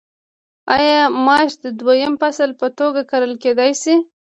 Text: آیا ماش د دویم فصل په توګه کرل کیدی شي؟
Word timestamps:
آیا 0.75 0.99
ماش 1.25 1.51
د 1.63 1.65
دویم 1.79 2.13
فصل 2.21 2.49
په 2.59 2.67
توګه 2.79 3.01
کرل 3.11 3.33
کیدی 3.43 3.71
شي؟ 3.81 3.95